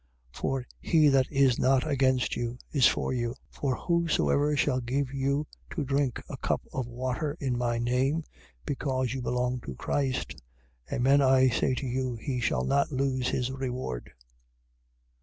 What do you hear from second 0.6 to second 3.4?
he that is not against you is for you. 9:40.